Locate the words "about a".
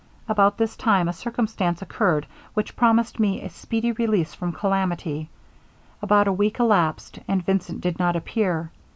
6.01-6.33